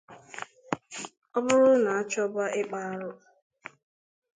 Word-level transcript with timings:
Ọ 1.37 1.39
bụrụ 1.45 1.69
na 1.83 1.91
a 1.99 2.07
chọba 2.11 2.43
ịkpụ 2.59 2.77
arụ 2.89 3.09